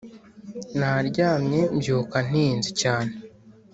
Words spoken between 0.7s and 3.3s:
Naryamye mbyuka ntinze cyane